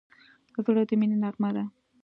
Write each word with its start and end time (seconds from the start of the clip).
زړه 0.65 0.83
د 0.89 0.91
مینې 0.99 1.17
نغمه 1.23 1.49
ده. 1.55 1.63